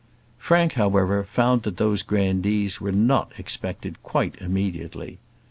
[0.39, 5.19] Frank, however, found that those grandees were not expected quite immediately.